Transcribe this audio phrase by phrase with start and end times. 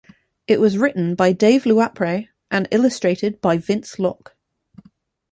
[0.47, 4.35] It was written by Dave Louapre and illustrated by Vince Locke.